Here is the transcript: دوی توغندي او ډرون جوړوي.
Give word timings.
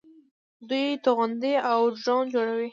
دوی 0.69 0.87
توغندي 1.03 1.53
او 1.71 1.79
ډرون 2.01 2.23
جوړوي. 2.33 2.69